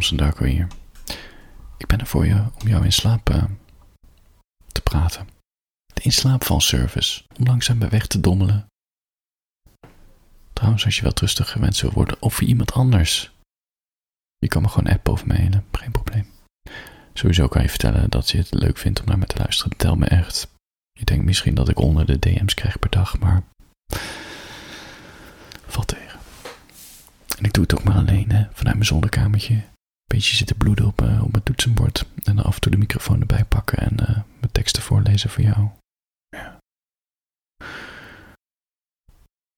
Thompson 0.00 0.26
Darko 0.26 0.44
hier. 0.44 0.66
Ik 1.76 1.86
ben 1.86 2.00
er 2.00 2.06
voor 2.06 2.26
je 2.26 2.44
om 2.60 2.68
jou 2.68 2.84
in 2.84 2.92
slaap 2.92 3.30
eh, 3.30 3.44
te 4.66 4.80
praten. 4.80 5.28
De 5.94 6.02
inslaapvalservice, 6.02 7.24
om 7.38 7.46
langzaam 7.46 7.78
bij 7.78 7.88
weg 7.88 8.06
te 8.06 8.20
dommelen. 8.20 8.66
Trouwens, 10.52 10.84
als 10.84 10.96
je 10.96 11.02
wel 11.02 11.12
rustig 11.14 11.50
gewenst 11.50 11.80
wil 11.80 11.90
worden, 11.90 12.22
of 12.22 12.34
voor 12.34 12.46
iemand 12.46 12.72
anders. 12.72 13.30
Je 14.38 14.48
kan 14.48 14.62
me 14.62 14.68
gewoon 14.68 14.92
appen 14.92 15.12
of 15.12 15.26
mailen, 15.26 15.64
geen 15.72 15.92
probleem. 15.92 16.26
Sowieso 17.12 17.48
kan 17.48 17.62
je 17.62 17.68
vertellen 17.68 18.10
dat 18.10 18.30
je 18.30 18.38
het 18.38 18.54
leuk 18.54 18.78
vindt 18.78 19.00
om 19.00 19.06
naar 19.06 19.18
me 19.18 19.26
te 19.26 19.38
luisteren. 19.38 19.76
Tel 19.76 19.96
me 19.96 20.06
echt. 20.06 20.48
Je 20.92 21.04
denkt 21.04 21.24
misschien 21.24 21.54
dat 21.54 21.68
ik 21.68 21.78
onder 21.78 22.06
de 22.06 22.18
DM's 22.18 22.54
krijg 22.54 22.78
per 22.78 22.90
dag, 22.90 23.18
maar 23.18 23.42
valt 25.66 25.88
tegen. 25.88 26.18
En 27.38 27.44
ik 27.44 27.52
doe 27.52 27.62
het 27.62 27.74
ook 27.74 27.84
maar 27.84 27.96
alleen, 27.96 28.30
hè, 28.30 28.46
vanuit 28.52 28.74
mijn 28.74 28.86
zolderkamertje. 28.86 29.62
Beetje 30.14 30.36
zitten 30.36 30.56
bloeden 30.56 30.86
op, 30.86 31.02
uh, 31.02 31.22
op 31.22 31.32
mijn 31.32 31.42
toetsenbord. 31.42 32.06
En 32.24 32.36
dan 32.36 32.44
af 32.44 32.54
en 32.54 32.60
toe 32.60 32.72
de 32.72 32.78
microfoon 32.78 33.20
erbij 33.20 33.44
pakken 33.44 33.78
en 33.78 33.96
uh, 34.00 34.08
mijn 34.08 34.52
teksten 34.52 34.82
voorlezen 34.82 35.30
voor 35.30 35.42
jou. 35.42 35.68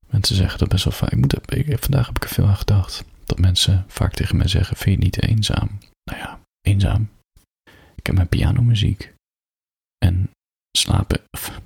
Mensen 0.06 0.36
zeggen 0.36 0.58
dat 0.58 0.68
best 0.68 0.84
wel 0.84 0.92
vaak. 0.92 1.12
Ik 1.12 1.78
vandaag 1.78 2.06
heb 2.06 2.16
ik 2.16 2.22
er 2.24 2.28
veel 2.28 2.46
aan 2.46 2.56
gedacht. 2.56 3.04
Dat 3.24 3.38
mensen 3.38 3.84
vaak 3.88 4.12
tegen 4.12 4.36
mij 4.36 4.48
zeggen: 4.48 4.76
Vind 4.76 4.98
je 4.98 5.04
niet 5.04 5.22
eenzaam? 5.22 5.78
Nou 6.04 6.18
ja, 6.18 6.40
eenzaam. 6.60 7.10
Ik 7.94 8.06
heb 8.06 8.14
mijn 8.14 8.28
pianomuziek. 8.28 9.12
En 10.04 10.30
slapen, 10.78 11.20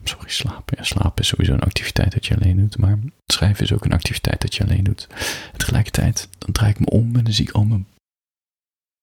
sorry, 0.05 0.29
slapen. 0.31 0.77
Ja, 0.77 0.85
slapen 0.85 1.23
is 1.23 1.29
sowieso 1.29 1.53
een 1.53 1.61
activiteit 1.61 2.13
dat 2.13 2.27
je 2.27 2.35
alleen 2.35 2.57
doet. 2.57 2.79
Maar 2.79 2.99
schrijven 3.33 3.65
is 3.65 3.73
ook 3.73 3.85
een 3.85 3.93
activiteit 3.93 4.41
dat 4.41 4.55
je 4.55 4.65
alleen 4.65 4.85
doet. 4.85 5.09
Tegelijkertijd, 5.57 6.29
dan 6.39 6.53
draai 6.53 6.71
ik 6.71 6.81
me 6.81 6.87
om 6.87 7.17
en 7.17 7.25
dan 7.25 7.33
zie 7.33 7.49
ik 7.49 7.55
al 7.55 7.65
mijn 7.65 7.87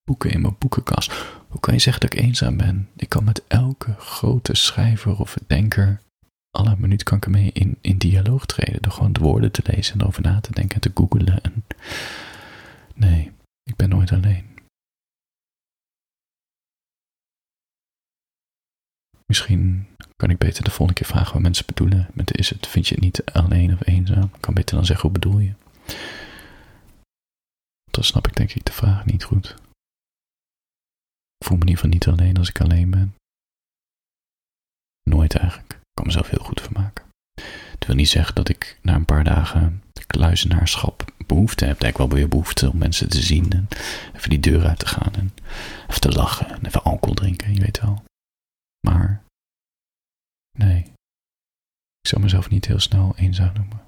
boeken 0.04 0.30
in 0.30 0.40
mijn 0.40 0.56
boekenkast. 0.58 1.12
Hoe 1.48 1.60
kan 1.60 1.74
je 1.74 1.80
zeggen 1.80 2.02
dat 2.02 2.12
ik 2.12 2.20
eenzaam 2.20 2.56
ben? 2.56 2.88
Ik 2.96 3.08
kan 3.08 3.24
met 3.24 3.42
elke 3.46 3.94
grote 3.98 4.54
schrijver 4.54 5.18
of 5.18 5.36
denker, 5.46 6.00
alle 6.50 6.76
minuut 6.78 7.02
kan 7.02 7.16
ik 7.16 7.24
ermee 7.24 7.50
in, 7.52 7.78
in 7.80 7.98
dialoog 7.98 8.46
treden. 8.46 8.82
Door 8.82 8.92
gewoon 8.92 9.12
de 9.12 9.20
woorden 9.20 9.52
te 9.52 9.62
lezen 9.64 10.00
en 10.00 10.06
over 10.06 10.22
na 10.22 10.40
te 10.40 10.52
denken 10.52 10.74
en 10.74 10.80
te 10.80 10.90
googelen. 10.94 11.42
En 11.42 11.64
nee, 12.94 13.32
ik 13.62 13.76
ben 13.76 13.88
nooit 13.88 14.12
alleen. 14.12 14.52
Misschien 19.26 19.86
kan 20.16 20.30
ik 20.30 20.38
beter 20.38 20.64
de 20.64 20.70
volgende 20.70 21.00
keer 21.00 21.08
vragen 21.08 21.32
wat 21.32 21.42
mensen 21.42 21.66
bedoelen 21.66 22.08
met 22.12 22.36
is 22.36 22.50
het, 22.50 22.66
vind 22.66 22.88
je 22.88 22.94
het 22.94 23.04
niet 23.04 23.24
alleen 23.24 23.72
of 23.72 23.86
eenzaam? 23.86 24.30
Ik 24.34 24.40
kan 24.40 24.54
beter 24.54 24.76
dan 24.76 24.86
zeggen, 24.86 25.10
hoe 25.10 25.18
bedoel 25.18 25.38
je? 25.38 25.52
Dan 27.90 28.04
snap 28.04 28.26
ik 28.26 28.36
denk 28.36 28.52
ik 28.52 28.64
de 28.64 28.72
vraag 28.72 29.04
niet 29.04 29.24
goed. 29.24 29.54
Ik 31.38 31.46
voel 31.46 31.56
me 31.56 31.62
in 31.62 31.68
ieder 31.68 31.82
geval 31.82 31.90
niet 31.90 32.06
alleen 32.06 32.36
als 32.36 32.48
ik 32.48 32.60
alleen 32.60 32.90
ben. 32.90 33.14
Nooit 35.02 35.36
eigenlijk. 35.36 35.72
Ik 35.72 35.94
kan 35.94 36.06
mezelf 36.06 36.30
heel 36.30 36.44
goed 36.44 36.60
vermaken. 36.60 37.04
Dat 37.78 37.86
wil 37.86 37.96
niet 37.96 38.08
zeggen 38.08 38.34
dat 38.34 38.48
ik 38.48 38.78
na 38.82 38.94
een 38.94 39.04
paar 39.04 39.24
dagen 39.24 39.82
kluizenaarschap 40.14 41.12
behoefte 41.26 41.64
heb. 41.64 41.82
Ik 41.82 41.96
wel 41.96 42.08
weer 42.08 42.28
behoefte 42.28 42.70
om 42.70 42.78
mensen 42.78 43.08
te 43.08 43.22
zien 43.22 43.52
en 43.52 43.68
even 44.14 44.30
die 44.30 44.40
deur 44.40 44.66
uit 44.66 44.78
te 44.78 44.86
gaan 44.86 45.14
en 45.14 45.34
even 45.88 46.00
te 46.00 46.12
lachen 46.12 46.48
en 46.48 46.66
even 46.66 46.82
alcohol 46.82 47.14
drinken, 47.14 47.54
je 47.54 47.60
weet 47.60 47.80
wel. 47.80 48.04
Maar 48.86 49.24
nee, 50.58 50.82
ik 52.00 52.08
zou 52.08 52.22
mezelf 52.22 52.50
niet 52.50 52.66
heel 52.66 52.80
snel 52.80 53.16
eenzaam 53.16 53.52
noemen. 53.54 53.82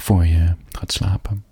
Voor 0.00 0.26
je 0.26 0.56
gaat 0.68 0.92
slapen. 0.92 1.44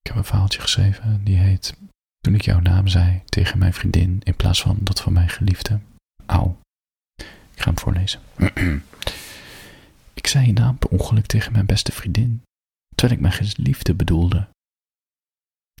Ik 0.00 0.12
heb 0.12 0.15
een 0.15 0.15
verhaaltje 0.26 0.60
geschreven 0.60 1.24
die 1.24 1.36
heet 1.36 1.76
Toen 2.18 2.34
ik 2.34 2.42
jouw 2.42 2.60
naam 2.60 2.88
zei 2.88 3.22
tegen 3.24 3.58
mijn 3.58 3.74
vriendin 3.74 4.20
in 4.22 4.36
plaats 4.36 4.62
van 4.62 4.78
dat 4.80 5.00
van 5.00 5.12
mijn 5.12 5.28
geliefde. 5.28 5.80
Auw. 6.26 6.58
Ik 7.54 7.62
ga 7.62 7.64
hem 7.64 7.78
voorlezen. 7.78 8.20
ik 10.20 10.26
zei 10.26 10.46
je 10.46 10.52
naam 10.52 10.78
per 10.78 10.90
ongeluk 10.90 11.26
tegen 11.26 11.52
mijn 11.52 11.66
beste 11.66 11.92
vriendin 11.92 12.42
terwijl 12.96 13.18
ik 13.18 13.20
mijn 13.20 13.46
geliefde 13.46 13.94
bedoelde. 13.94 14.48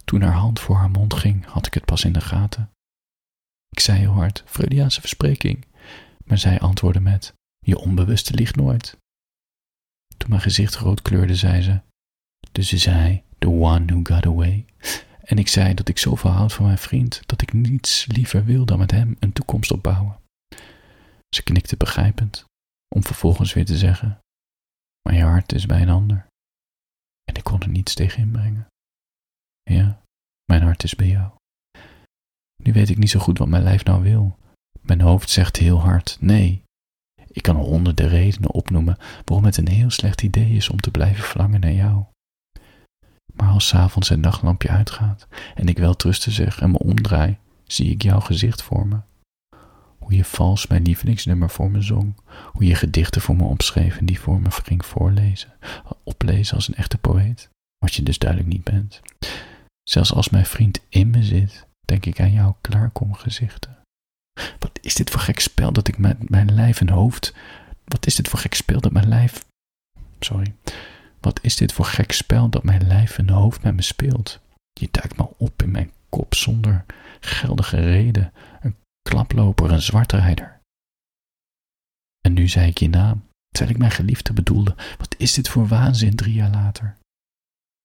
Toen 0.04 0.22
haar 0.22 0.32
hand 0.32 0.60
voor 0.60 0.76
haar 0.76 0.90
mond 0.90 1.14
ging, 1.14 1.44
had 1.44 1.66
ik 1.66 1.74
het 1.74 1.84
pas 1.84 2.04
in 2.04 2.12
de 2.12 2.20
gaten. 2.20 2.70
Ik 3.70 3.80
zei 3.80 3.98
heel 3.98 4.12
hard, 4.12 4.42
Freudiaanse 4.46 5.00
verspreking, 5.00 5.64
maar 6.24 6.38
zij 6.38 6.60
antwoordde 6.60 7.00
met, 7.00 7.34
je 7.58 7.78
onbewuste 7.78 8.34
liegt 8.34 8.56
nooit. 8.56 8.96
Toen 10.16 10.30
mijn 10.30 10.40
gezicht 10.40 10.74
rood 10.74 11.02
kleurde, 11.02 11.36
zei 11.36 11.62
ze, 11.62 11.80
dus 12.52 12.72
is 12.72 12.84
hij 12.84 13.24
the 13.38 13.48
one 13.48 13.84
who 13.92 14.00
got 14.02 14.26
away. 14.26 14.64
En 15.20 15.38
ik 15.38 15.48
zei 15.48 15.74
dat 15.74 15.88
ik 15.88 15.98
zoveel 15.98 16.30
houd 16.30 16.52
van 16.52 16.64
mijn 16.64 16.78
vriend, 16.78 17.22
dat 17.26 17.42
ik 17.42 17.52
niets 17.52 18.06
liever 18.06 18.44
wil 18.44 18.64
dan 18.64 18.78
met 18.78 18.90
hem 18.90 19.16
een 19.18 19.32
toekomst 19.32 19.70
opbouwen. 19.70 20.18
Ze 21.28 21.42
knikte 21.42 21.76
begrijpend, 21.76 22.44
om 22.94 23.04
vervolgens 23.04 23.52
weer 23.52 23.64
te 23.64 23.78
zeggen, 23.78 24.18
je 25.02 25.22
hart 25.22 25.52
is 25.52 25.66
bij 25.66 25.82
een 25.82 25.88
ander 25.88 26.26
en 27.24 27.34
ik 27.34 27.44
kon 27.44 27.60
er 27.60 27.68
niets 27.68 27.94
tegen 27.94 28.22
inbrengen. 28.22 28.66
Ja, 29.62 30.02
mijn 30.44 30.62
hart 30.62 30.82
is 30.82 30.94
bij 30.94 31.06
jou. 31.06 31.30
Nu 32.62 32.72
weet 32.72 32.88
ik 32.88 32.98
niet 32.98 33.10
zo 33.10 33.20
goed 33.20 33.38
wat 33.38 33.48
mijn 33.48 33.62
lijf 33.62 33.84
nou 33.84 34.02
wil. 34.02 34.38
Mijn 34.80 35.00
hoofd 35.00 35.30
zegt 35.30 35.56
heel 35.56 35.80
hard 35.80 36.16
nee. 36.20 36.62
Ik 37.26 37.42
kan 37.42 37.56
honderden 37.56 38.08
redenen 38.08 38.50
opnoemen 38.50 38.96
waarom 39.24 39.44
het 39.44 39.56
een 39.56 39.68
heel 39.68 39.90
slecht 39.90 40.22
idee 40.22 40.50
is 40.50 40.68
om 40.68 40.80
te 40.80 40.90
blijven 40.90 41.24
verlangen 41.24 41.60
naar 41.60 41.72
jou. 41.72 42.04
Maar 43.36 43.48
als 43.48 43.66
s'avonds 43.66 44.08
het 44.08 44.20
nachtlampje 44.20 44.68
uitgaat 44.68 45.26
en 45.54 45.68
ik 45.68 45.78
wel 45.78 45.94
trusten 45.94 46.32
zeg 46.32 46.60
en 46.60 46.70
me 46.70 46.78
omdraai, 46.78 47.38
zie 47.64 47.90
ik 47.90 48.02
jouw 48.02 48.20
gezicht 48.20 48.62
voor 48.62 48.86
me. 48.86 48.96
Hoe 49.98 50.16
je 50.16 50.24
vals 50.24 50.66
mijn 50.66 50.82
lievelingsnummer 50.82 51.50
voor 51.50 51.70
me 51.70 51.80
zong, 51.80 52.14
hoe 52.52 52.64
je 52.64 52.74
gedichten 52.74 53.20
voor 53.20 53.36
me 53.36 53.44
opschreef 53.44 53.96
en 53.96 54.06
die 54.06 54.20
voor 54.20 54.40
me 54.40 54.50
ging 54.50 54.84
voorlezen, 54.84 55.52
oplezen 56.04 56.54
als 56.54 56.68
een 56.68 56.74
echte 56.74 56.98
poëet, 56.98 57.48
wat 57.78 57.94
je 57.94 58.02
dus 58.02 58.18
duidelijk 58.18 58.52
niet 58.52 58.64
bent. 58.64 59.00
Zelfs 59.82 60.12
als 60.12 60.28
mijn 60.28 60.46
vriend 60.46 60.80
in 60.88 61.10
me 61.10 61.22
zit, 61.22 61.66
denk 61.84 62.06
ik 62.06 62.20
aan 62.20 62.32
jouw 62.32 62.56
klaarkomgezichten. 62.60 63.76
Wat 64.58 64.78
is 64.80 64.94
dit 64.94 65.10
voor 65.10 65.20
gek 65.20 65.40
spel 65.40 65.72
dat 65.72 65.88
ik 65.88 65.98
met 65.98 66.30
mijn 66.30 66.54
lijf 66.54 66.80
en 66.80 66.88
hoofd. 66.88 67.34
Wat 67.84 68.06
is 68.06 68.14
dit 68.14 68.28
voor 68.28 68.38
gek 68.38 68.54
spel 68.54 68.80
dat 68.80 68.92
mijn 68.92 69.08
lijf. 69.08 69.44
Sorry. 70.18 70.54
Wat 71.26 71.38
is 71.42 71.56
dit 71.56 71.72
voor 71.72 71.84
gek 71.84 72.12
spel 72.12 72.48
dat 72.48 72.62
mijn 72.62 72.86
lijf 72.86 73.18
en 73.18 73.28
hoofd 73.28 73.62
met 73.62 73.74
me 73.74 73.82
speelt? 73.82 74.40
Je 74.72 74.88
duikt 74.90 75.16
me 75.16 75.28
op 75.36 75.62
in 75.62 75.70
mijn 75.70 75.92
kop 76.08 76.34
zonder 76.34 76.84
geldige 77.20 77.80
reden. 77.80 78.32
Een 78.60 78.76
klaploper, 79.02 79.70
een 79.70 79.82
zwartrijder. 79.82 80.60
En 82.20 82.32
nu 82.32 82.48
zei 82.48 82.68
ik 82.68 82.78
je 82.78 82.88
naam, 82.88 83.24
terwijl 83.48 83.74
ik 83.74 83.78
mijn 83.78 83.90
geliefde 83.90 84.32
bedoelde. 84.32 84.74
Wat 84.98 85.14
is 85.18 85.34
dit 85.34 85.48
voor 85.48 85.66
waanzin 85.66 86.16
drie 86.16 86.34
jaar 86.34 86.50
later? 86.50 86.96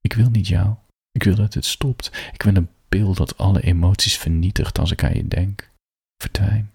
Ik 0.01 0.13
wil 0.13 0.30
niet 0.30 0.47
jou. 0.47 0.75
Ik 1.12 1.24
wil 1.24 1.35
dat 1.35 1.53
het 1.53 1.66
stopt. 1.66 2.30
Ik 2.34 2.44
wil 2.44 2.56
een 2.56 2.69
beeld 2.90 3.18
dat 3.18 3.38
alle 3.38 3.62
emoties 3.62 4.18
vernietigt 4.18 4.80
als 4.80 4.91
ik 4.91 5.03
aan 5.03 5.16
je 5.16 5.28
denk. 5.28 5.69
Verdwijn. 6.18 6.72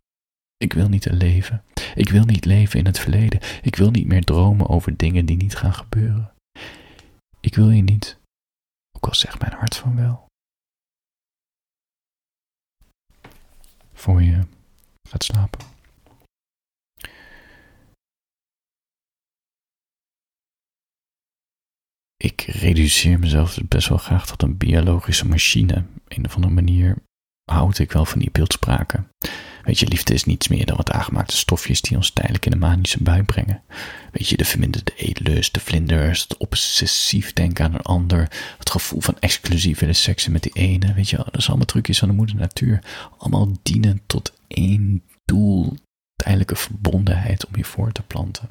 Ik 0.57 0.73
wil 0.73 0.89
niet 0.89 1.11
leven. 1.11 1.63
Ik 1.95 2.09
wil 2.09 2.25
niet 2.25 2.45
leven 2.45 2.79
in 2.79 2.87
het 2.87 2.99
verleden. 2.99 3.41
Ik 3.63 3.77
wil 3.77 3.91
niet 3.91 4.07
meer 4.07 4.25
dromen 4.25 4.69
over 4.69 4.97
dingen 4.97 5.27
die 5.27 5.37
niet 5.37 5.57
gaan 5.57 5.75
gebeuren. 5.75 6.35
Ik 7.47 7.55
wil 7.55 7.71
je 7.71 7.83
niet, 7.83 8.19
ook 8.97 9.07
al 9.07 9.15
zegt 9.15 9.41
mijn 9.41 9.53
hart 9.53 9.77
van 9.77 9.97
wel. 9.97 10.27
Voor 13.93 14.23
je 14.23 14.47
gaat 15.09 15.25
slapen. 15.25 15.67
Ik 22.17 22.41
reduceer 22.41 23.19
mezelf 23.19 23.55
dus 23.55 23.69
best 23.69 23.89
wel 23.89 23.99
graag 23.99 24.27
tot 24.27 24.43
een 24.43 24.57
biologische 24.57 25.27
machine. 25.27 25.87
Een 26.09 26.25
of 26.25 26.35
andere 26.35 26.55
manier 26.55 27.03
houd 27.45 27.79
ik 27.79 27.93
wel 27.93 28.05
van 28.05 28.19
die 28.19 28.31
beeldspraken. 28.31 29.09
Weet 29.67 29.79
je, 29.79 29.89
liefde 29.89 30.15
is 30.15 30.25
niets 30.25 30.49
meer 30.49 30.67
dan 30.67 30.77
wat 30.77 30.91
aangemaakte 30.91 31.37
stofjes 31.37 31.81
die 31.81 31.97
ons 31.97 32.11
tijdelijk 32.11 32.45
in 32.45 32.51
de 32.51 32.57
manische 32.57 33.03
bui 33.03 33.23
brengen. 33.23 33.63
Weet 34.13 34.29
je, 34.29 34.37
de 34.37 34.45
verminderde 34.45 34.93
eetlust, 34.97 35.55
de 35.55 35.61
vlinders, 35.61 36.23
het 36.23 36.37
obsessief 36.37 37.33
denken 37.33 37.65
aan 37.65 37.75
een 37.75 37.81
ander, 37.81 38.31
het 38.59 38.71
gevoel 38.71 39.01
van 39.01 39.19
exclusief 39.19 39.79
willen 39.79 39.95
seksen 39.95 40.33
met 40.33 40.43
die 40.43 40.53
ene. 40.53 40.95
Weet 40.95 41.09
je, 41.09 41.17
dat 41.17 41.37
is 41.37 41.49
allemaal 41.49 41.67
trucjes 41.67 41.99
van 41.99 42.09
de 42.09 42.15
moeder 42.15 42.37
natuur. 42.37 42.83
Allemaal 43.19 43.53
dienen 43.63 44.03
tot 44.07 44.33
één 44.49 45.03
doel, 45.25 45.77
tijdelijke 46.17 46.57
verbondenheid 46.57 47.47
om 47.47 47.57
je 47.57 47.65
voor 47.65 47.93
te 47.93 48.03
planten. 48.03 48.49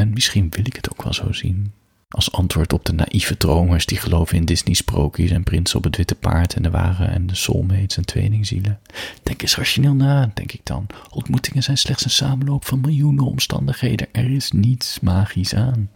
En 0.00 0.10
misschien 0.10 0.50
wil 0.50 0.66
ik 0.66 0.76
het 0.76 0.90
ook 0.90 1.02
wel 1.02 1.14
zo 1.14 1.32
zien. 1.32 1.72
Als 2.14 2.32
antwoord 2.32 2.72
op 2.72 2.84
de 2.84 2.92
naïeve 2.92 3.36
dromers 3.36 3.86
die 3.86 3.98
geloven 3.98 4.36
in 4.36 4.44
Disney-sprookjes 4.44 5.30
en 5.30 5.42
prinsen 5.42 5.78
op 5.78 5.84
het 5.84 5.96
witte 5.96 6.14
paard 6.14 6.54
en 6.54 6.62
de 6.62 6.70
ware 6.70 7.04
en 7.04 7.26
de 7.26 7.34
soulmates 7.34 7.96
en 7.96 8.04
tweelingzielen. 8.04 8.80
Denk 9.22 9.42
eens 9.42 9.56
rationeel 9.56 9.94
na, 9.94 10.30
denk 10.34 10.52
ik 10.52 10.60
dan. 10.64 10.86
Ontmoetingen 11.10 11.62
zijn 11.62 11.78
slechts 11.78 12.04
een 12.04 12.10
samenloop 12.10 12.64
van 12.64 12.80
miljoenen 12.80 13.24
omstandigheden. 13.24 14.06
Er 14.12 14.30
is 14.30 14.50
niets 14.50 15.00
magisch 15.00 15.54
aan. 15.54 15.90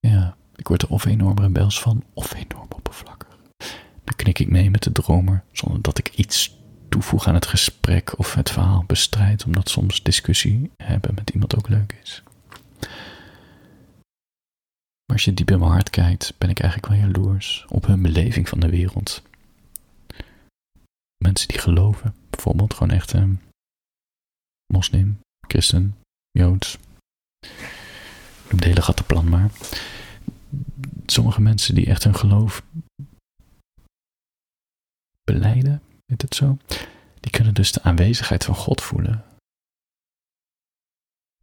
Ja, 0.00 0.36
ik 0.56 0.68
word 0.68 0.82
er 0.82 0.88
of 0.88 1.04
enorm 1.04 1.38
rebels 1.38 1.80
van, 1.80 2.04
of 2.14 2.34
enorm 2.34 2.68
oppervlakkig. 2.74 3.38
Dan 4.04 4.16
knik 4.16 4.38
ik 4.38 4.50
mee 4.50 4.70
met 4.70 4.82
de 4.82 4.92
dromer, 4.92 5.42
zonder 5.52 5.82
dat 5.82 5.98
ik 5.98 6.08
iets 6.08 6.56
toevoeg 6.88 7.26
aan 7.26 7.34
het 7.34 7.46
gesprek 7.46 8.18
of 8.18 8.34
het 8.34 8.50
verhaal 8.50 8.84
bestrijd, 8.86 9.44
omdat 9.44 9.68
soms 9.68 10.02
discussie 10.02 10.70
hebben 10.76 11.14
met 11.14 11.30
iemand 11.30 11.56
ook 11.56 11.68
leuk 11.68 11.98
is. 12.02 12.22
Maar 15.06 15.16
als 15.16 15.24
je 15.24 15.34
diep 15.34 15.50
in 15.50 15.58
mijn 15.58 15.70
hart 15.70 15.90
kijkt, 15.90 16.34
ben 16.38 16.50
ik 16.50 16.60
eigenlijk 16.60 16.92
wel 16.92 17.02
jaloers 17.02 17.64
op 17.68 17.86
hun 17.86 18.02
beleving 18.02 18.48
van 18.48 18.60
de 18.60 18.68
wereld. 18.68 19.22
Mensen 21.24 21.48
die 21.48 21.58
geloven, 21.58 22.14
bijvoorbeeld 22.30 22.74
gewoon 22.74 22.92
echt 22.92 23.12
um, 23.12 23.40
moslim, 24.72 25.20
christen, 25.48 25.96
joods. 26.30 26.78
Noem 28.50 28.60
de 28.60 28.66
hele 28.66 28.82
gattenplan 28.82 29.28
maar. 29.28 29.50
Sommige 31.06 31.40
mensen 31.40 31.74
die 31.74 31.86
echt 31.86 32.04
hun 32.04 32.14
geloof 32.14 32.62
beleiden, 35.24 35.82
heet 36.06 36.22
het 36.22 36.34
zo, 36.34 36.58
die 37.20 37.30
kunnen 37.30 37.54
dus 37.54 37.72
de 37.72 37.82
aanwezigheid 37.82 38.44
van 38.44 38.54
God 38.54 38.80
voelen. 38.80 39.24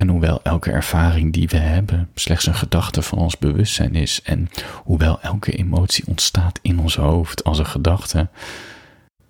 En 0.02 0.08
hoewel 0.08 0.44
elke 0.44 0.72
ervaring 0.72 1.34
die 1.34 1.48
we 1.48 1.58
hebben 1.58 2.10
slechts 2.14 2.46
een 2.46 2.56
gedachte 2.56 3.02
van 3.02 3.18
ons 3.18 3.38
bewustzijn 3.38 3.96
is, 3.96 4.22
en 4.22 4.50
hoewel 4.84 5.22
elke 5.22 5.52
emotie 5.52 6.08
ontstaat 6.08 6.60
in 6.62 6.80
ons 6.80 6.96
hoofd 6.96 7.44
als 7.44 7.60
een 7.60 7.66
gedachte, 7.66 8.30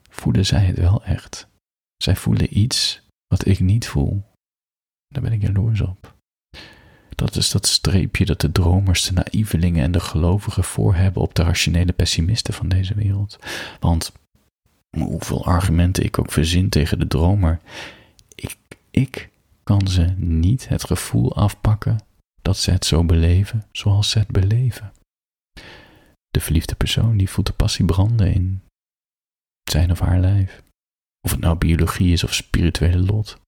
voelen 0.09 0.45
zij 0.45 0.59
het 0.59 0.77
wel 0.77 1.03
echt. 1.03 1.47
Zij 1.97 2.15
voelen 2.15 2.57
iets 2.57 3.01
wat 3.27 3.45
ik 3.45 3.59
niet 3.59 3.87
voel. 3.87 4.23
Daar 5.07 5.23
ben 5.23 5.31
ik 5.31 5.41
jaloers 5.41 5.81
op. 5.81 6.15
Dat 7.09 7.35
is 7.35 7.51
dat 7.51 7.67
streepje 7.67 8.25
dat 8.25 8.41
de 8.41 8.51
dromers, 8.51 9.03
de 9.03 9.13
naïvelingen 9.13 9.83
en 9.83 9.91
de 9.91 9.99
gelovigen 9.99 10.63
voor 10.63 10.95
hebben 10.95 11.21
op 11.21 11.35
de 11.35 11.43
rationele 11.43 11.93
pessimisten 11.93 12.53
van 12.53 12.69
deze 12.69 12.93
wereld. 12.93 13.39
Want 13.79 14.11
hoeveel 14.97 15.45
argumenten 15.45 16.03
ik 16.03 16.19
ook 16.19 16.31
verzin 16.31 16.69
tegen 16.69 16.99
de 16.99 17.07
dromer, 17.07 17.59
ik, 18.35 18.57
ik 18.91 19.30
kan 19.71 19.87
ze 19.87 20.13
niet 20.17 20.67
het 20.67 20.83
gevoel 20.83 21.35
afpakken 21.35 22.03
dat 22.41 22.57
ze 22.57 22.71
het 22.71 22.85
zo 22.85 23.03
beleven 23.03 23.63
zoals 23.71 24.09
ze 24.09 24.19
het 24.19 24.27
beleven. 24.27 24.93
De 26.29 26.39
verliefde 26.39 26.75
persoon 26.75 27.17
die 27.17 27.29
voelt 27.29 27.47
de 27.47 27.53
passie 27.53 27.85
branden 27.85 28.33
in 28.33 28.61
zijn 29.69 29.91
of 29.91 29.99
haar 29.99 30.19
lijf. 30.19 30.63
Of 31.21 31.31
het 31.31 31.39
nou 31.39 31.57
biologie 31.57 32.11
is 32.11 32.23
of 32.23 32.33
spirituele 32.33 32.99
lot. 32.99 33.41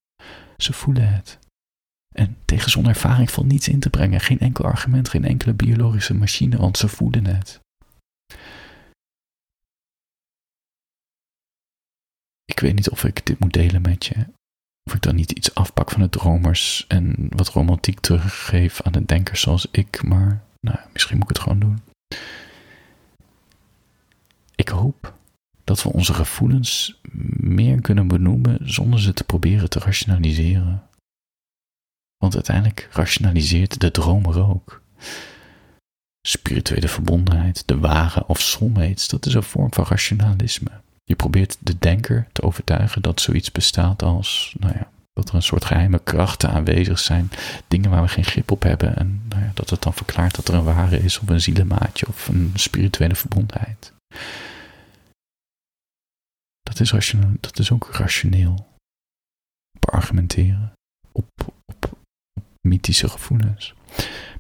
Ze 0.58 0.74
voelen 0.74 1.14
het. 1.14 1.40
En 2.16 2.38
tegen 2.46 2.72
zo'n 2.72 2.88
ervaring 2.88 3.32
valt 3.32 3.48
niets 3.48 3.68
in 3.68 3.80
te 3.80 3.90
brengen. 3.90 4.20
Geen 4.20 4.40
enkel 4.40 4.66
argument, 4.66 5.10
geen 5.10 5.26
enkele 5.26 5.54
biologische 5.54 6.14
machine, 6.14 6.58
want 6.58 6.78
ze 6.78 6.88
voelen 6.88 7.26
het. 7.26 7.60
Ik 12.46 12.60
weet 12.60 12.76
niet 12.76 12.90
of 12.90 13.04
ik 13.04 13.26
dit 13.26 13.40
moet 13.40 13.54
delen 13.54 13.82
met 13.82 14.06
je. 14.06 14.28
Of 14.84 14.94
ik 14.94 15.02
dan 15.02 15.16
niet 15.16 15.32
iets 15.32 15.56
afpak 15.56 15.92
van 15.92 16.02
de 16.02 16.10
dromers 16.10 16.86
en 16.88 17.28
wat 17.30 17.50
romantiek 17.50 18.00
teruggeef 18.00 18.82
aan 18.82 18.92
de 18.92 19.06
denkers 19.06 19.42
zoals 19.42 19.68
ik, 19.72 20.04
maar 20.04 20.44
nou, 20.60 20.78
misschien 20.94 21.18
moet 21.18 21.30
ik 21.30 21.36
het 21.36 21.44
gewoon 21.44 21.60
doen. 21.60 21.82
Ik 24.56 24.70
hoop 24.70 25.14
dat 25.64 25.84
we 25.84 25.90
onze 25.90 26.14
gevoelens 26.14 27.00
meer 27.38 27.82
kunnen 27.82 28.08
benoemen 28.08 28.58
zonder 28.62 29.02
ze 29.02 29.14
te 29.14 29.24
proberen 29.24 29.70
te 29.70 29.80
rationaliseren. 29.80 30.84
Want 32.18 32.36
uiteindelijk 32.36 32.90
rationaliseert 32.92 33.80
de 33.80 33.92
dromer 33.92 34.48
ook. 34.50 34.82
Spirituele 36.28 36.88
verbondenheid, 36.88 37.68
de 37.68 37.78
ware 37.78 38.28
of 38.28 38.42
soulmates, 38.42 39.08
dat 39.08 39.26
is 39.26 39.34
een 39.34 39.44
vorm 39.44 39.74
van 39.74 39.86
rationalisme. 39.86 40.82
Je 41.14 41.20
probeert 41.20 41.58
de 41.60 41.78
denker 41.80 42.28
te 42.32 42.42
overtuigen 42.42 43.02
dat 43.02 43.22
zoiets 43.22 43.52
bestaat 43.52 44.04
als, 44.04 44.56
nou 44.60 44.74
ja, 44.78 44.92
dat 45.14 45.30
er 45.30 45.36
een 45.36 45.44
soort 45.44 45.66
geheime 45.66 46.00
krachten 46.00 46.50
aanwezig 46.50 47.00
zijn, 47.00 47.30
dingen 47.68 47.90
waar 47.90 48.02
we 48.02 48.08
geen 48.08 48.24
grip 48.24 48.52
op 48.52 48.64
hebben, 48.64 48.96
en 48.96 49.22
nou 49.30 49.42
ja, 49.42 49.52
dat 49.54 49.70
het 49.70 49.82
dan 49.82 49.94
verklaart 49.94 50.36
dat 50.36 50.48
er 50.48 50.54
een 50.54 50.64
ware 50.64 51.00
is, 51.00 51.20
of 51.20 51.30
een 51.30 51.42
zielenmaatje, 51.42 52.08
of 52.08 52.28
een 52.28 52.52
spirituele 52.56 53.16
verbondenheid. 53.16 53.94
Dat 56.62 56.80
is, 56.80 56.92
rationeel, 56.92 57.32
dat 57.40 57.60
is 57.60 57.72
ook 57.72 57.90
rationeel. 57.92 58.68
Op 59.76 59.90
argumenteren, 59.90 60.74
op, 61.12 61.28
op, 61.46 61.56
op 61.66 61.98
mythische 62.68 63.10
gevoelens. 63.10 63.74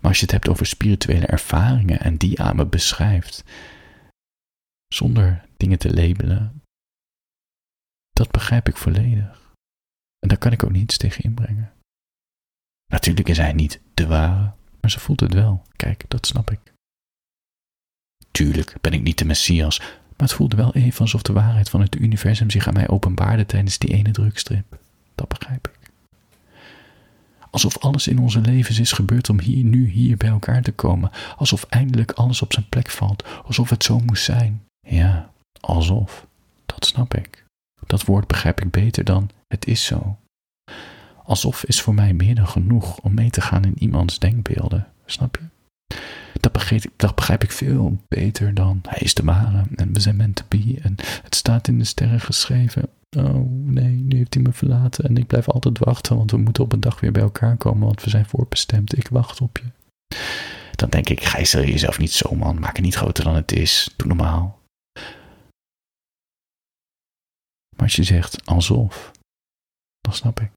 Maar 0.01 0.11
als 0.11 0.17
je 0.17 0.23
het 0.23 0.31
hebt 0.31 0.49
over 0.49 0.65
spirituele 0.65 1.25
ervaringen 1.25 1.99
en 1.99 2.17
die 2.17 2.41
aan 2.41 2.55
me 2.55 2.65
beschrijft, 2.65 3.43
zonder 4.87 5.45
dingen 5.57 5.79
te 5.79 5.93
labelen, 5.93 6.62
dat 8.13 8.31
begrijp 8.31 8.67
ik 8.67 8.77
volledig. 8.77 9.51
En 10.19 10.27
daar 10.29 10.37
kan 10.37 10.51
ik 10.51 10.63
ook 10.63 10.71
niets 10.71 10.97
tegen 10.97 11.23
inbrengen. 11.23 11.73
Natuurlijk 12.91 13.29
is 13.29 13.37
hij 13.37 13.53
niet 13.53 13.81
de 13.93 14.07
ware, 14.07 14.53
maar 14.81 14.91
ze 14.91 14.99
voelt 14.99 15.19
het 15.19 15.33
wel. 15.33 15.65
Kijk, 15.75 16.03
dat 16.07 16.25
snap 16.25 16.51
ik. 16.51 16.59
Tuurlijk 18.31 18.75
ben 18.81 18.93
ik 18.93 19.01
niet 19.01 19.17
de 19.17 19.25
Messias, 19.25 19.79
maar 19.79 20.27
het 20.27 20.33
voelde 20.33 20.55
wel 20.55 20.73
even 20.73 21.01
alsof 21.01 21.21
de 21.21 21.33
waarheid 21.33 21.69
van 21.69 21.81
het 21.81 21.95
universum 21.95 22.49
zich 22.49 22.67
aan 22.67 22.73
mij 22.73 22.87
openbaarde 22.87 23.45
tijdens 23.45 23.77
die 23.77 23.93
ene 23.93 24.11
drukstrip. 24.11 24.79
Dat 25.15 25.27
begrijp 25.27 25.67
ik. 25.67 25.83
Alsof 27.49 27.77
alles 27.77 28.07
in 28.07 28.19
onze 28.19 28.41
levens 28.41 28.79
is 28.79 28.91
gebeurd 28.91 29.29
om 29.29 29.39
hier, 29.39 29.63
nu, 29.63 29.89
hier 29.89 30.17
bij 30.17 30.29
elkaar 30.29 30.61
te 30.61 30.71
komen. 30.71 31.11
Alsof 31.37 31.63
eindelijk 31.63 32.11
alles 32.11 32.41
op 32.41 32.53
zijn 32.53 32.69
plek 32.69 32.89
valt. 32.89 33.23
Alsof 33.45 33.69
het 33.69 33.83
zo 33.83 33.99
moest 33.99 34.23
zijn. 34.23 34.63
Ja, 34.87 35.31
alsof. 35.59 36.27
Dat 36.65 36.85
snap 36.85 37.13
ik. 37.13 37.42
Dat 37.85 38.05
woord 38.05 38.27
begrijp 38.27 38.61
ik 38.61 38.71
beter 38.71 39.03
dan 39.03 39.29
het 39.47 39.67
is 39.67 39.85
zo. 39.85 40.17
Alsof 41.23 41.63
is 41.63 41.81
voor 41.81 41.93
mij 41.93 42.13
meer 42.13 42.35
dan 42.35 42.47
genoeg 42.47 42.97
om 42.99 43.13
mee 43.13 43.29
te 43.29 43.41
gaan 43.41 43.63
in 43.63 43.75
iemands 43.77 44.19
denkbeelden. 44.19 44.87
Snap 45.05 45.37
je? 45.37 45.51
Dat 46.39 46.51
begrijp, 46.51 46.83
dat 46.95 47.15
begrijp 47.15 47.43
ik 47.43 47.51
veel 47.51 47.97
beter 48.07 48.53
dan 48.53 48.81
hij 48.87 48.99
is 48.99 49.13
de 49.13 49.23
ware 49.23 49.63
en 49.75 49.93
we 49.93 49.99
zijn 49.99 50.15
meant 50.15 50.35
to 50.35 50.43
be 50.47 50.79
en 50.81 50.95
het 51.23 51.35
staat 51.35 51.67
in 51.67 51.79
de 51.79 51.85
sterren 51.85 52.19
geschreven. 52.19 52.89
Oh 53.17 53.49
nee, 53.65 53.95
nu 53.95 54.17
heeft 54.17 54.33
hij 54.33 54.43
me 54.43 54.51
verlaten 54.51 55.05
en 55.05 55.17
ik 55.17 55.27
blijf 55.27 55.49
altijd 55.49 55.79
wachten, 55.79 56.17
want 56.17 56.31
we 56.31 56.37
moeten 56.37 56.63
op 56.63 56.73
een 56.73 56.79
dag 56.79 56.99
weer 56.99 57.11
bij 57.11 57.21
elkaar 57.21 57.57
komen, 57.57 57.85
want 57.85 58.03
we 58.03 58.09
zijn 58.09 58.25
voorbestemd. 58.25 58.97
Ik 58.97 59.07
wacht 59.07 59.41
op 59.41 59.57
je. 59.57 59.71
Dan 60.75 60.89
denk 60.89 61.09
ik, 61.09 61.23
gijzel 61.23 61.63
jezelf 61.63 61.99
niet 61.99 62.11
zo 62.11 62.35
man, 62.35 62.59
maak 62.59 62.75
het 62.75 62.85
niet 62.85 62.95
groter 62.95 63.23
dan 63.23 63.35
het 63.35 63.51
is. 63.51 63.93
Doe 63.95 64.07
normaal. 64.07 64.61
Maar 67.83 67.91
als 67.91 68.07
je 68.07 68.13
zegt 68.13 68.45
alsof, 68.45 69.11
dan 69.99 70.13
snap 70.13 70.39
ik. 70.39 70.51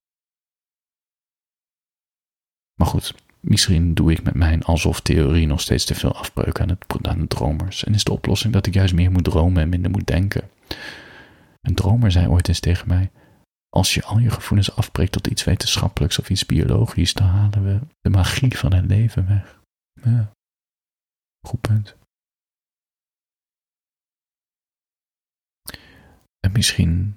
Maar 2.74 2.86
goed, 2.86 3.14
misschien 3.40 3.94
doe 3.94 4.12
ik 4.12 4.22
met 4.22 4.34
mijn 4.34 4.62
alsof-theorie 4.62 5.46
nog 5.46 5.60
steeds 5.60 5.84
te 5.84 5.94
veel 5.94 6.14
afbreuk 6.14 6.60
aan, 6.60 6.68
het, 6.68 6.84
de 7.02 7.26
dromers. 7.26 7.84
En 7.84 7.94
is 7.94 8.04
de 8.04 8.12
oplossing 8.12 8.52
dat 8.52 8.66
ik 8.66 8.74
juist 8.74 8.94
meer 8.94 9.10
moet 9.10 9.24
dromen 9.24 9.62
en 9.62 9.68
minder 9.68 9.90
moet 9.90 10.06
denken. 10.06 10.50
Een 11.60 11.74
dromer 11.74 12.10
zei 12.10 12.28
ooit 12.28 12.48
eens 12.48 12.60
tegen 12.60 12.88
mij: 12.88 13.10
Als 13.68 13.94
je 13.94 14.04
al 14.04 14.18
je 14.18 14.30
gevoelens 14.30 14.76
afbreekt 14.76 15.12
tot 15.12 15.26
iets 15.26 15.44
wetenschappelijks 15.44 16.18
of 16.18 16.30
iets 16.30 16.46
biologisch, 16.46 17.14
dan 17.14 17.26
halen 17.26 17.64
we 17.64 17.80
de 18.00 18.10
magie 18.10 18.58
van 18.58 18.72
het 18.72 18.86
leven 18.86 19.28
weg. 19.28 19.60
Ja, 20.02 20.32
goed 21.46 21.60
punt. 21.60 21.96
En 26.46 26.52
misschien 26.52 27.16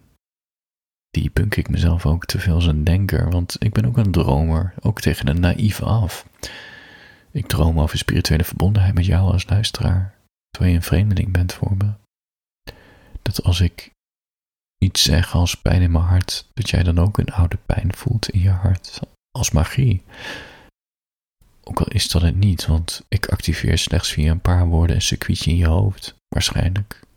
debunk 1.10 1.56
ik 1.56 1.70
mezelf 1.70 2.06
ook 2.06 2.26
te 2.26 2.40
veel 2.40 2.54
als 2.54 2.66
een 2.66 2.84
denker, 2.84 3.30
want 3.30 3.56
ik 3.64 3.74
ben 3.74 3.86
ook 3.86 3.98
een 3.98 4.12
dromer, 4.12 4.74
ook 4.80 5.02
tegen 5.02 5.26
de 5.26 5.34
naïeve 5.34 5.86
af. 5.86 6.26
Ik 7.32 7.48
droom 7.48 7.80
over 7.80 7.98
spirituele 7.98 8.44
verbondenheid 8.44 8.94
met 8.94 9.06
jou 9.06 9.32
als 9.32 9.50
luisteraar, 9.50 10.16
terwijl 10.50 10.74
je 10.74 10.80
een 10.80 10.86
vreemdeling 10.86 11.32
bent 11.32 11.54
voor 11.54 11.78
me. 11.78 11.94
Dat 13.22 13.44
als 13.44 13.60
ik 13.60 13.92
iets 14.78 15.04
zeg 15.04 15.34
als 15.34 15.56
pijn 15.56 15.82
in 15.82 15.92
mijn 15.92 16.04
hart, 16.04 16.48
dat 16.54 16.70
jij 16.70 16.84
dan 16.84 17.00
ook 17.00 17.18
een 17.18 17.34
oude 17.34 17.58
pijn 17.66 17.94
voelt 17.94 18.30
in 18.30 18.40
je 18.40 18.50
hart, 18.50 19.00
als 19.32 19.52
magie. 19.52 20.04
Ook 21.64 21.80
al 21.80 21.88
is 21.88 22.10
dat 22.10 22.22
het 22.22 22.36
niet, 22.36 22.66
want 22.66 23.06
ik 23.08 23.26
activeer 23.26 23.78
slechts 23.78 24.14
via 24.14 24.32
een 24.32 24.42
paar 24.42 24.68
woorden 24.68 24.96
een 24.96 25.02
circuitje 25.02 25.52
in 25.52 25.58
je 25.58 25.68
hoofd, 25.68 26.16
waarschijnlijk. 26.28 27.08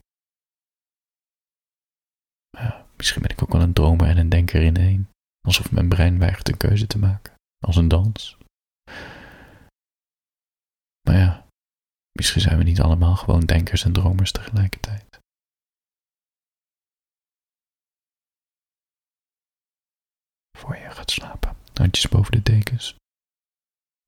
Misschien 2.96 3.22
ben 3.22 3.30
ik 3.30 3.42
ook 3.42 3.52
wel 3.52 3.62
een 3.62 3.72
dromer 3.72 4.08
en 4.08 4.16
een 4.16 4.28
denker 4.28 4.62
in 4.62 4.76
één, 4.76 5.10
alsof 5.46 5.70
mijn 5.70 5.88
brein 5.88 6.18
weigert 6.18 6.48
een 6.48 6.56
keuze 6.56 6.86
te 6.86 6.98
maken, 6.98 7.34
als 7.64 7.76
een 7.76 7.88
dans. 7.88 8.36
Maar 11.08 11.16
ja, 11.16 11.46
misschien 12.12 12.40
zijn 12.40 12.58
we 12.58 12.64
niet 12.64 12.80
allemaal 12.80 13.16
gewoon 13.16 13.40
denkers 13.40 13.84
en 13.84 13.92
dromers 13.92 14.32
tegelijkertijd. 14.32 15.20
Voor 20.58 20.76
je 20.76 20.90
gaat 20.90 21.10
slapen, 21.10 21.56
handjes 21.74 22.08
boven 22.08 22.32
de 22.32 22.42
dekens. 22.42 22.96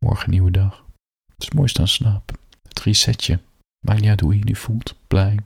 Morgen 0.04 0.30
nieuwe 0.30 0.50
dag. 0.50 0.84
Het 1.32 1.42
is 1.42 1.50
mooi 1.50 1.68
staan 1.68 1.88
slapen. 1.88 2.36
Het 2.62 2.80
resetje. 2.80 3.40
Maakt 3.86 4.00
niet 4.00 4.08
uit 4.10 4.20
hoe 4.20 4.32
je 4.32 4.38
je 4.38 4.44
nu 4.44 4.56
voelt. 4.56 4.96
Blij, 5.06 5.38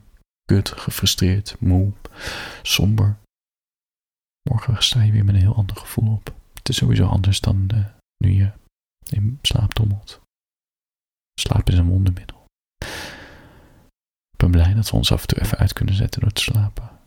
kut, 0.45 0.69
gefrustreerd, 0.69 1.59
moe, 1.59 1.93
somber. 2.61 3.17
Morgen 4.49 4.83
sta 4.83 5.01
je 5.01 5.11
weer 5.11 5.25
met 5.25 5.35
een 5.35 5.41
heel 5.41 5.55
ander 5.55 5.75
gevoel 5.75 6.13
op. 6.13 6.33
Het 6.53 6.69
is 6.69 6.75
sowieso 6.75 7.05
anders 7.05 7.39
dan 7.39 7.69
nu 8.17 8.31
je 8.31 8.51
in 9.09 9.39
slaap 9.41 9.75
dommelt. 9.75 10.21
Slaap 11.39 11.69
is 11.69 11.77
een 11.77 11.89
wondermiddel. 11.89 12.45
Ik 14.31 14.37
ben 14.37 14.51
blij 14.51 14.73
dat 14.73 14.89
we 14.89 14.95
ons 14.95 15.11
af 15.11 15.21
en 15.21 15.27
toe 15.27 15.41
even 15.41 15.57
uit 15.57 15.73
kunnen 15.73 15.95
zetten 15.95 16.21
door 16.21 16.31
te 16.31 16.41
slapen. 16.41 16.98